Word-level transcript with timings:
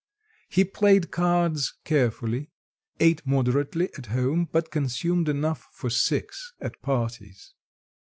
He 0.49 0.63
played 0.63 1.11
cards 1.11 1.75
carefully; 1.85 2.49
ate 2.99 3.21
moderately 3.23 3.93
at 3.95 4.07
home, 4.07 4.49
but 4.51 4.71
consumed 4.71 5.29
enough 5.29 5.67
for 5.73 5.91
six 5.91 6.53
at 6.59 6.81
parties. 6.81 7.53